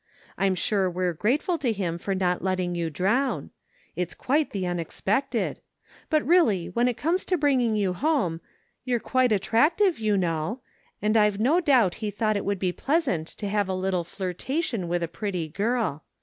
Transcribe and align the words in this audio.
I'm 0.35 0.55
sure 0.55 0.89
we're 0.89 1.13
grateful 1.13 1.59
to 1.59 1.71
him 1.71 1.99
for 1.99 2.15
not 2.15 2.41
letting 2.43 2.73
you 2.73 2.89
drown. 2.89 3.51
It's 3.95 4.15
quite 4.15 4.49
the 4.49 4.65
unexpected; 4.65 5.61
but 6.09 6.25
really, 6.25 6.69
when 6.69 6.87
it 6.87 6.97
comes 6.97 7.23
to 7.25 7.37
bringing 7.37 7.75
you 7.75 7.93
home, 7.93 8.41
you're 8.83 8.99
quite 8.99 9.31
attractive, 9.31 9.99
you 9.99 10.17
know; 10.17 10.61
and 11.03 11.15
I've 11.15 11.39
no 11.39 11.59
doubt 11.61 11.93
he 12.01 12.09
thought 12.09 12.35
it 12.35 12.45
would 12.45 12.57
be 12.57 12.71
pleasant 12.71 13.27
to 13.27 13.47
have 13.47 13.69
a 13.69 13.75
little 13.75 14.03
flirtation 14.03 14.87
with 14.87 15.03
a 15.03 15.07
pretty 15.07 15.47
girl. 15.49 16.03